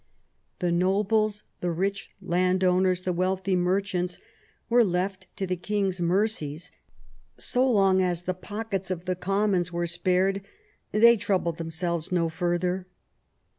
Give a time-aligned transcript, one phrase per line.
[0.57, 4.17] The nobles, the rich landowners, the wiealthy merchants,
[4.67, 6.71] were left to the king's mercies;
[7.37, 10.41] so long as the pockets of the commons were spared
[10.91, 12.87] they troubled themselves no further.